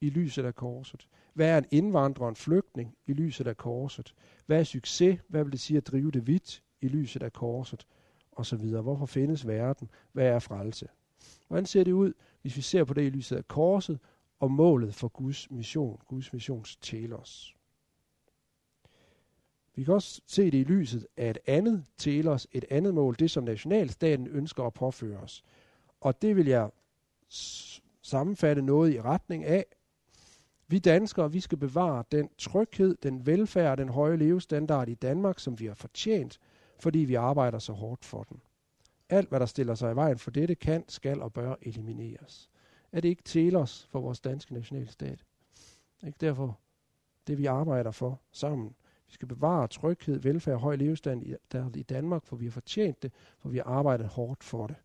[0.00, 1.08] i lyset af korset?
[1.34, 4.14] Hvad er en indvandrer og en flygtning i lyset af korset?
[4.46, 5.20] Hvad er succes?
[5.28, 7.86] Hvad vil det sige at drive det vidt i lyset af korset?
[8.32, 8.82] Og så videre.
[8.82, 9.90] Hvorfor findes verden?
[10.12, 10.88] Hvad er frelse?
[11.48, 13.98] Hvordan ser det ud, hvis vi ser på det i lyset af korset
[14.40, 17.56] og målet for Guds mission, Guds missions telos?
[19.74, 23.30] Vi kan også se det i lyset af et andet telos, et andet mål, det
[23.30, 25.44] som nationalstaten ønsker at påføre os.
[26.00, 26.70] Og det vil jeg
[28.02, 29.64] sammenfatte noget i retning af.
[30.68, 35.38] Vi danskere, vi skal bevare den tryghed, den velfærd og den høje levestandard i Danmark,
[35.38, 36.40] som vi har fortjent,
[36.80, 38.40] fordi vi arbejder så hårdt for den.
[39.08, 42.50] Alt, hvad der stiller sig i vejen for dette, kan, skal og bør elimineres.
[42.92, 45.24] Er det ikke til os for vores danske nationalstat?
[46.06, 46.58] Ikke derfor
[47.26, 48.74] det, vi arbejder for sammen.
[49.06, 52.50] Vi skal bevare tryghed, velfærd og høj levestand i, der i Danmark, for vi har
[52.50, 54.76] fortjent det, for vi har arbejdet hårdt for det.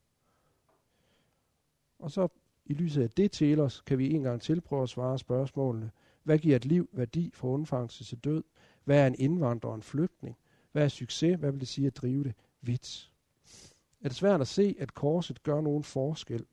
[2.01, 2.27] Og så
[2.65, 5.91] i lyset af det til os, kan vi en gang til prøve at svare spørgsmålene.
[6.23, 8.43] Hvad giver et liv værdi fra undfangelse til død?
[8.83, 10.37] Hvad er en indvandrer og en flygtning?
[10.71, 11.39] Hvad er succes?
[11.39, 13.11] Hvad vil det sige at drive det vidt?
[14.01, 16.45] Er det svært at se, at korset gør nogen forskel?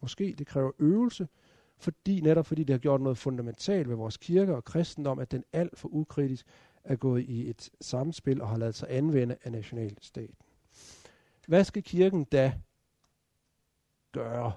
[0.00, 1.28] Måske det kræver øvelse,
[1.76, 5.44] fordi netop fordi det har gjort noget fundamentalt ved vores kirke og kristendom, at den
[5.52, 6.46] alt for ukritisk
[6.84, 10.36] er gået i et samspil og har lavet sig anvende af nationalstaten.
[11.46, 12.52] Hvad skal kirken da
[14.14, 14.52] gøre?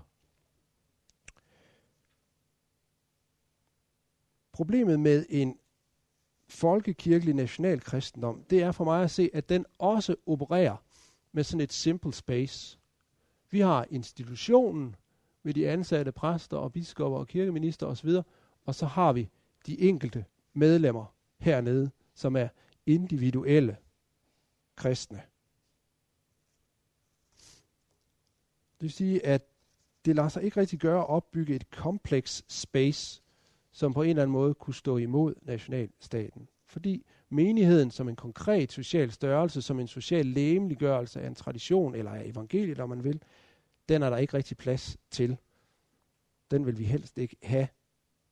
[4.51, 5.59] Problemet med en
[6.49, 10.75] folkekirkelig national kristendom, det er for mig at se, at den også opererer
[11.31, 12.79] med sådan et simple space.
[13.49, 14.95] Vi har institutionen
[15.43, 18.09] med de ansatte præster og biskopper og kirkeminister osv.,
[18.65, 19.29] og så har vi
[19.65, 21.05] de enkelte medlemmer
[21.37, 22.47] hernede, som er
[22.85, 23.77] individuelle
[24.75, 25.21] kristne.
[28.77, 29.47] Det vil sige, at
[30.05, 33.21] det lader sig ikke rigtig gøre at opbygge et kompleks space,
[33.71, 36.47] som på en eller anden måde kunne stå imod nationalstaten.
[36.65, 42.11] Fordi menigheden som en konkret social størrelse, som en social læmeliggørelse af en tradition, eller
[42.11, 43.21] af evangeliet, om man vil,
[43.89, 45.37] den er der ikke rigtig plads til.
[46.51, 47.67] Den vil vi helst ikke have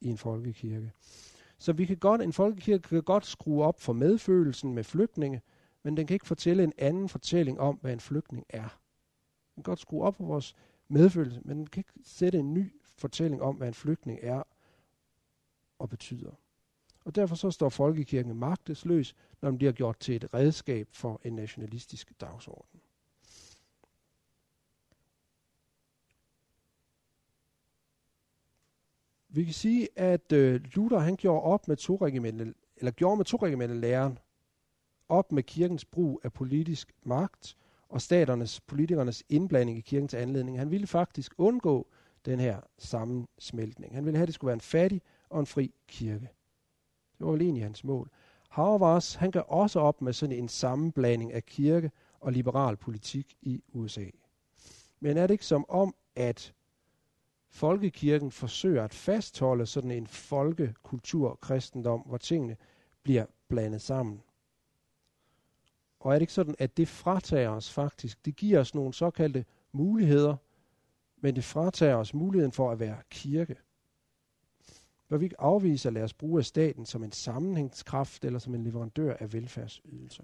[0.02, 0.92] i en folkekirke.
[1.58, 5.42] Så vi kan godt, en folkekirke kan godt skrue op for medfølelsen med flygtninge,
[5.84, 8.80] men den kan ikke fortælle en anden fortælling om, hvad en flygtning er.
[9.56, 10.56] Den kan godt skrue op for vores
[10.88, 14.44] medfølelse, men den kan ikke sætte en ny fortælling om, hvad en flygtning er
[15.80, 16.32] og betyder.
[17.06, 21.34] Og derfor så står folkekirken magtesløs, når den bliver gjort til et redskab for en
[21.34, 22.82] nationalistisk dagsorden.
[29.30, 32.06] Vi kan sige, at øh, Luther han gjorde op med to
[32.78, 34.20] eller gjorde med to læren
[35.10, 37.58] op med kirkens brug af politisk magt
[37.90, 40.60] og staternes, politikernes indblanding i kirken til anledning.
[40.60, 41.88] Han ville faktisk undgå
[42.26, 43.96] den her sammensmeltning.
[43.96, 46.30] Han ville have, at det skulle være en fattig og en fri kirke.
[47.18, 48.10] Det var vel egentlig hans mål.
[48.50, 53.64] Habermas, han gør også op med sådan en sammenblanding af kirke og liberal politik i
[53.74, 54.06] USA.
[55.00, 56.54] Men er det ikke som om, at
[57.50, 62.58] folkekirken forsøger at fastholde sådan en folkekultur kristendom, hvor tingene
[63.04, 64.22] bliver blandet sammen.
[66.06, 69.46] Og er det ikke sådan, at det fratager os faktisk, det giver os nogle såkaldte
[69.72, 70.36] muligheder,
[71.18, 73.56] men det fratager os muligheden for at være kirke.
[75.10, 78.56] Bør vi ikke afvise at lade os bruge af staten som en sammenhængskraft eller som
[78.56, 80.24] en leverandør af velfærdsydelser.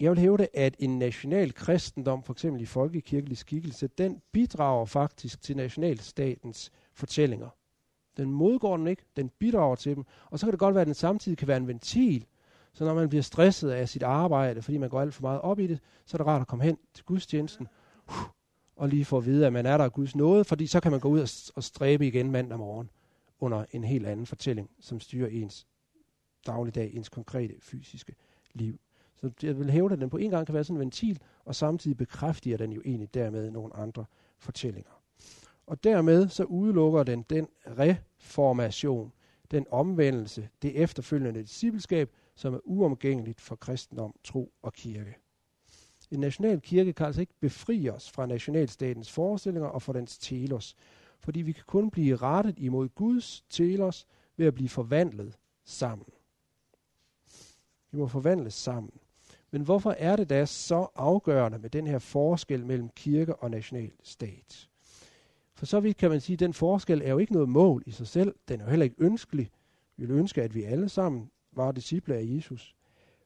[0.00, 5.42] Jeg vil hævde, at en national kristendom, for eksempel i folkekirkelig skikkelse, den bidrager faktisk
[5.42, 7.48] til nationalstatens fortællinger.
[8.20, 10.04] Den modgår den ikke, den bidrager til dem.
[10.30, 12.26] Og så kan det godt være, at den samtidig kan være en ventil.
[12.72, 15.58] Så når man bliver stresset af sit arbejde, fordi man går alt for meget op
[15.58, 17.68] i det, så er det rart at komme hen til gudstjenesten,
[18.76, 20.90] og lige få at vide, at man er der af Guds nåde, fordi så kan
[20.90, 21.20] man gå ud
[21.56, 22.90] og, stræbe igen mandag morgen
[23.40, 25.66] under en helt anden fortælling, som styrer ens
[26.46, 28.14] dagligdag, ens konkrete fysiske
[28.54, 28.80] liv.
[29.16, 31.54] Så jeg vil hæve, at den på en gang kan være sådan en ventil, og
[31.54, 34.04] samtidig bekræfter den jo egentlig dermed nogle andre
[34.38, 34.90] fortællinger.
[35.70, 39.12] Og dermed så udelukker den den reformation,
[39.50, 45.16] den omvendelse, det efterfølgende discipleskab, som er uomgængeligt for kristendom, tro og kirke.
[46.10, 50.76] En national kirke kan altså ikke befri os fra nationalstatens forestillinger og fra dens telos,
[51.20, 54.06] fordi vi kan kun blive rettet imod Guds telos
[54.36, 56.06] ved at blive forvandlet sammen.
[57.90, 58.92] Vi må forvandles sammen.
[59.50, 64.69] Men hvorfor er det da så afgørende med den her forskel mellem kirke og nationalstat?
[65.60, 67.90] For så vidt kan man sige, at den forskel er jo ikke noget mål i
[67.90, 68.34] sig selv.
[68.48, 69.50] Den er jo heller ikke ønskelig.
[69.96, 72.74] Vi vil ønske, at vi alle sammen var disciple af Jesus.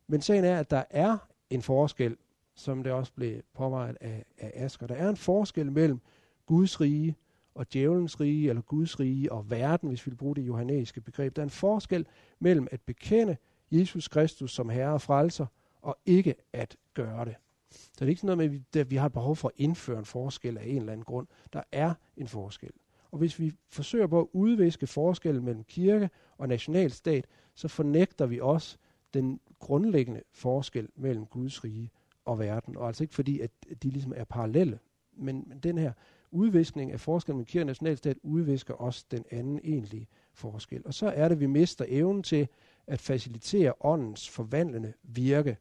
[0.07, 1.19] Men sagen er, at der er
[1.51, 2.17] en forskel,
[2.55, 4.87] som det også blev påvejet af, af Asger.
[4.87, 6.01] Der er en forskel mellem
[6.47, 7.17] Guds rige
[7.55, 11.37] og djævelens rige, eller Guds rige og verden, hvis vi vil bruge det johannæiske begreb.
[11.37, 12.07] Der er en forskel
[12.39, 13.37] mellem at bekende
[13.71, 15.47] Jesus Kristus som Herre og Frelser,
[15.83, 17.35] og ikke at gøre det.
[17.75, 19.55] Så det er ikke sådan noget med, at vi, vi har et behov for at
[19.57, 21.27] indføre en forskel af en eller anden grund.
[21.53, 22.71] Der er en forskel.
[23.11, 28.41] Og hvis vi forsøger på at udviske forskellen mellem kirke og nationalstat, så fornægter vi
[28.41, 28.77] også
[29.15, 31.91] den grundlæggende forskel mellem Guds rige
[32.25, 32.77] og verden.
[32.77, 33.51] Og altså ikke fordi, at
[33.83, 34.79] de ligesom er parallelle,
[35.17, 35.93] men, men den her
[36.31, 40.83] udviskning af forskellen mellem kirke og nationalstat udvisker også den anden egentlige forskel.
[40.87, 42.49] Og så er det, at vi mister evnen til
[42.87, 45.57] at facilitere åndens forvandlende virke,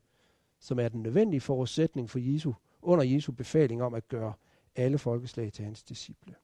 [0.64, 4.34] som er den nødvendige forudsætning for Jesu, under Jesu befaling om at gøre
[4.76, 6.36] alle folkeslag til hans disciple.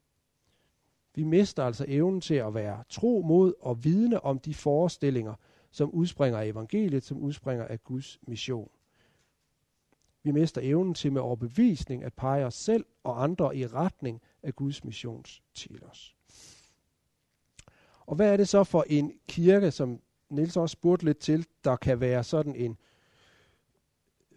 [1.14, 5.34] Vi mister altså evnen til at være tro mod og vidne om de forestillinger,
[5.70, 8.70] som udspringer af evangeliet, som udspringer af Guds mission.
[10.22, 14.56] Vi mister evnen til med overbevisning at pege os selv og andre i retning af
[14.56, 16.16] Guds missions til os.
[18.06, 20.00] Og hvad er det så for en kirke, som
[20.30, 22.76] Niels også spurgte lidt til, der kan være sådan en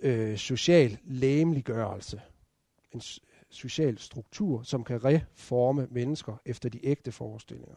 [0.03, 2.21] øh, social læmeliggørelse,
[2.91, 3.01] en
[3.49, 7.75] social struktur, som kan reforme mennesker efter de ægte forestillinger.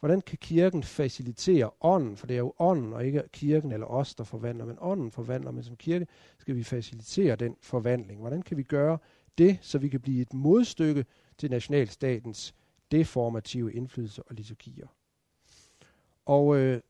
[0.00, 4.14] Hvordan kan kirken facilitere ånden, for det er jo ånden og ikke kirken eller os,
[4.14, 6.06] der forvandler, men ånden forvandler, men som kirke
[6.38, 8.20] skal vi facilitere den forvandling.
[8.20, 8.98] Hvordan kan vi gøre
[9.38, 11.04] det, så vi kan blive et modstykke
[11.38, 12.54] til nationalstatens
[12.90, 14.86] deformative indflydelse og liturgier?
[16.26, 16.80] Og øh,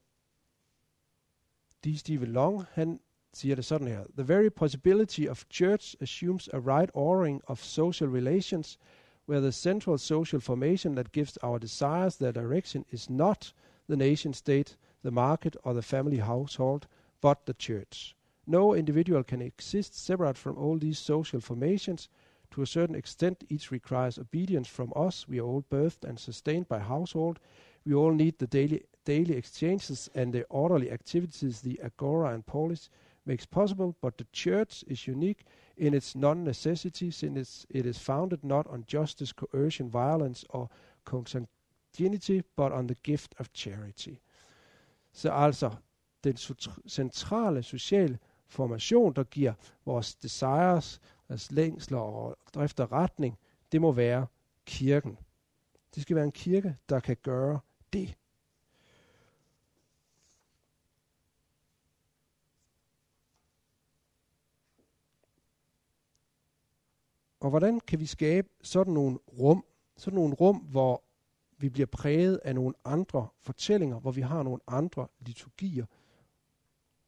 [1.84, 1.97] D.
[1.97, 3.01] Stephen Long, han
[3.33, 4.05] siger det sådan her.
[4.16, 8.78] The very possibility of church assumes a right ordering of social relations
[9.26, 13.55] where the central social formation that gives our desires their direction is not
[13.89, 16.87] the nation state, the market, or the family household,
[17.20, 18.16] but the church.
[18.47, 22.09] No individual can exist separate from all these social formations.
[22.51, 25.28] To a certain extent, each requires obedience from us.
[25.28, 27.39] We are all birthed and sustained by household.
[27.87, 32.91] We all need the daily, daily exchanges and the orderly activities the agora and polis
[33.25, 35.45] makes possible, but the church is unique
[35.77, 40.68] in its non-necessity, since it is founded not on justice, coercion, violence, or
[41.05, 44.16] consanguinity, but on the gift of charity.
[45.12, 45.71] Så altså,
[46.25, 46.37] den
[46.89, 49.53] centrale sociale formation, der giver
[49.85, 53.39] vores desires, vores længsler og drifter retning,
[53.73, 54.27] det må være
[54.66, 55.18] kirken.
[55.95, 57.61] Det skal være en kirke, der kan gøre
[57.93, 58.14] det.
[67.41, 69.64] Og hvordan kan vi skabe sådan nogle rum,
[69.97, 71.03] sådan nogle rum, hvor
[71.59, 75.86] vi bliver præget af nogle andre fortællinger, hvor vi har nogle andre liturgier,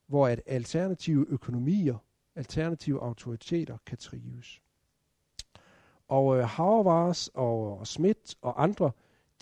[0.07, 1.97] hvor at alternative økonomier,
[2.35, 4.61] alternative autoriteter kan trives.
[6.09, 8.91] Og øh, Havervars og, og Schmidt og andre,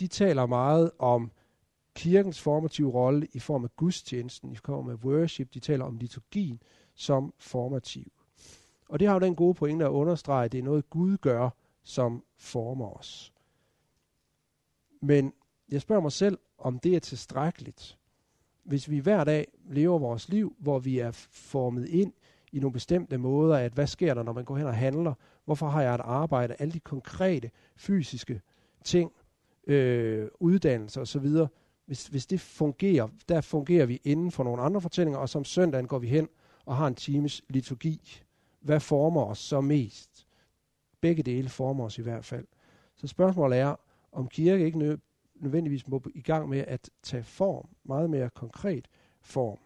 [0.00, 1.30] de taler meget om
[1.94, 5.54] kirkens formative rolle i form af gudstjenesten, i form af worship.
[5.54, 6.62] De taler om liturgien
[6.94, 8.12] som formativ.
[8.90, 11.50] Og det har jo den gode pointe at understrege, at det er noget Gud gør,
[11.82, 13.32] som former os.
[15.02, 15.32] Men
[15.68, 17.98] jeg spørger mig selv, om det er tilstrækkeligt.
[18.64, 22.12] Hvis vi hver dag lever vores liv, hvor vi er formet ind
[22.52, 25.14] i nogle bestemte måder, at hvad sker der, når man går hen og handler?
[25.44, 26.56] Hvorfor har jeg et arbejde?
[26.58, 28.40] Alle de konkrete, fysiske
[28.84, 29.12] ting,
[29.66, 31.28] øh, uddannelse osv.,
[31.86, 35.86] hvis, hvis det fungerer, der fungerer vi inden for nogle andre fortællinger, og som søndagen
[35.86, 36.28] går vi hen
[36.64, 38.22] og har en times liturgi
[38.60, 40.26] hvad former os så mest?
[41.00, 42.46] Begge dele former os i hvert fald.
[42.96, 43.76] Så spørgsmålet er,
[44.12, 44.98] om kirke ikke
[45.34, 48.88] nødvendigvis må i gang med at tage form, meget mere konkret
[49.20, 49.58] form.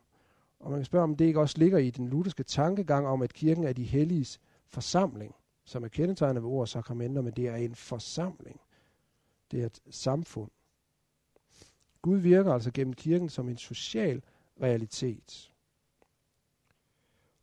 [0.61, 3.33] Og man kan spørge, om det ikke også ligger i den lutherske tankegang om, at
[3.33, 5.35] kirken er de helliges forsamling,
[5.65, 8.61] som er kendetegnet ved ord og sakramenter, men det er en forsamling.
[9.51, 10.51] Det er et samfund.
[12.03, 14.23] Gud virker altså gennem kirken som en social
[14.63, 15.53] realitet.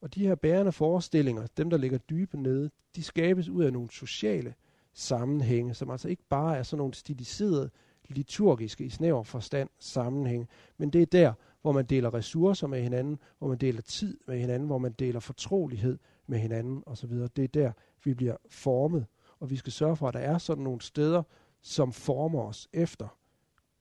[0.02, 3.92] Og de her bærende forestillinger, dem der ligger dybe nede, de skabes ud af nogle
[3.92, 4.54] sociale
[4.94, 7.70] sammenhænge, som altså ikke bare er sådan nogle stiliserede,
[8.10, 10.48] liturgiske i snæver forstand sammenhænge,
[10.78, 14.40] men det er der, hvor man deler ressourcer med hinanden, hvor man deler tid med
[14.40, 15.98] hinanden, hvor man deler fortrolighed
[16.28, 17.12] med hinanden osv.
[17.12, 17.72] Det er der,
[18.04, 19.06] vi bliver formet,
[19.40, 21.24] og vi skal sørge for, at der er sådan nogle steder,
[21.62, 23.18] som former os efter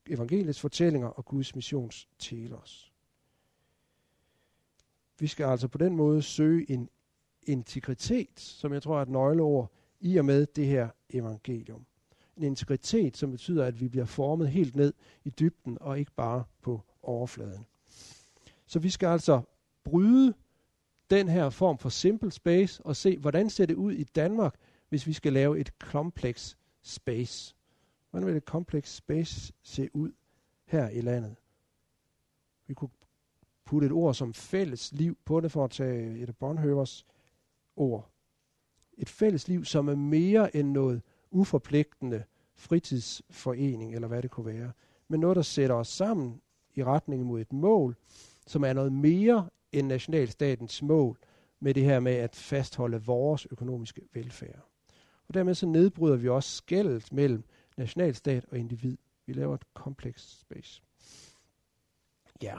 [0.06, 2.89] evangeliets fortællinger og Guds missions telos.
[5.20, 6.88] Vi skal altså på den måde søge en
[7.42, 11.86] integritet, som jeg tror er et nøgleord, i og med det her evangelium.
[12.36, 14.92] En integritet, som betyder, at vi bliver formet helt ned
[15.24, 17.66] i dybden, og ikke bare på overfladen.
[18.66, 19.42] Så vi skal altså
[19.84, 20.34] bryde
[21.10, 24.54] den her form for simple space og se, hvordan ser det ud i Danmark,
[24.88, 27.56] hvis vi skal lave et complex space.
[28.10, 30.12] Hvordan vil et complex space se ud
[30.64, 31.36] her i landet?
[32.66, 32.90] Vi kunne
[33.70, 37.06] putte et ord som fælles liv på det, for at tage et af Bonhoeffers
[37.76, 38.10] ord.
[38.98, 44.72] Et fælles liv, som er mere end noget uforpligtende fritidsforening, eller hvad det kunne være,
[45.08, 46.40] men noget, der sætter os sammen
[46.74, 47.96] i retning mod et mål,
[48.46, 51.18] som er noget mere end nationalstatens mål,
[51.60, 54.66] med det her med at fastholde vores økonomiske velfærd.
[55.28, 57.44] Og dermed så nedbryder vi også skældet mellem
[57.76, 58.96] nationalstat og individ.
[59.26, 60.82] Vi laver et komplekst space.
[62.42, 62.58] Ja,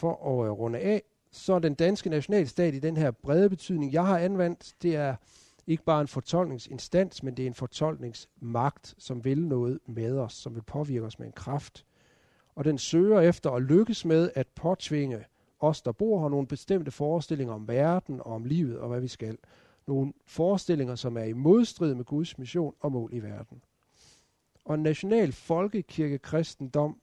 [0.00, 4.06] for at uh, runde af, så den danske nationalstat i den her brede betydning, jeg
[4.06, 5.16] har anvendt, det er
[5.66, 10.54] ikke bare en fortolkningsinstans, men det er en fortolkningsmagt, som vil noget med os, som
[10.54, 11.86] vil påvirke os med en kraft.
[12.54, 15.24] Og den søger efter at lykkes med at påtvinge
[15.60, 19.08] os, der bor her, nogle bestemte forestillinger om verden og om livet og hvad vi
[19.08, 19.38] skal.
[19.86, 23.62] Nogle forestillinger, som er i modstrid med Guds mission og mål i verden.
[24.64, 27.00] Og en national folkekirkekristendom,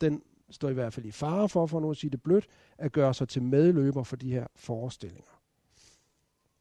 [0.00, 2.46] den står i hvert fald i fare for, for nu at sige det blødt,
[2.78, 5.40] at gøre sig til medløber for de her forestillinger.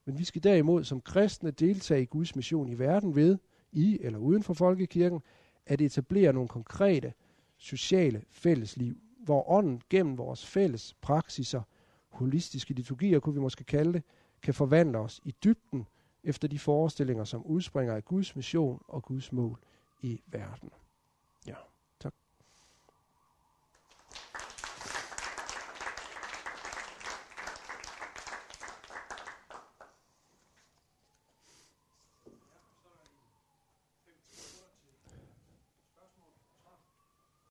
[0.06, 3.38] Men vi skal derimod som kristne deltage i Guds mission i verden ved,
[3.72, 5.22] i eller uden for folkekirken,
[5.66, 7.14] at etablere nogle konkrete
[7.58, 11.62] sociale fællesliv, hvor ånden gennem vores fælles praksiser,
[12.10, 14.04] holistiske liturgier kunne vi måske kalde det,
[14.42, 15.88] kan forvandle os i dybden
[16.24, 19.60] efter de forestillinger, som udspringer af Guds mission og Guds mål
[20.02, 20.70] i verden.